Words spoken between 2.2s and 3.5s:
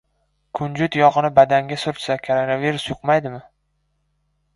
koronavirus yuqmaydimi?